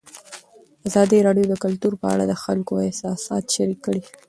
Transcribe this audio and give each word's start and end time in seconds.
ازادي 0.87 1.17
راډیو 1.27 1.45
د 1.49 1.53
کلتور 1.63 1.93
په 2.01 2.07
اړه 2.13 2.23
د 2.27 2.33
خلکو 2.43 2.73
احساسات 2.87 3.43
شریک 3.55 3.79
کړي. 3.85 4.01